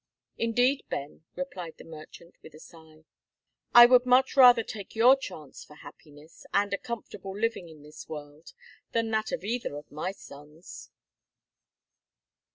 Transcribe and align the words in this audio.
"Indeed, 0.39 0.81
Ben," 0.89 1.25
replied 1.35 1.75
the 1.77 1.83
merchant, 1.83 2.33
with 2.41 2.55
a 2.55 2.59
sigh, 2.59 3.03
"I 3.71 3.85
would 3.85 4.03
much 4.07 4.35
rather 4.35 4.63
take 4.63 4.95
your 4.95 5.15
chance 5.15 5.63
for 5.63 5.75
happiness, 5.75 6.43
and 6.55 6.73
a 6.73 6.79
comfortable 6.79 7.37
living 7.39 7.69
in 7.69 7.83
this 7.83 8.09
world, 8.09 8.53
than 8.93 9.11
that 9.11 9.31
of 9.31 9.43
either 9.43 9.75
of 9.75 9.91
my 9.91 10.11
sons." 10.11 10.89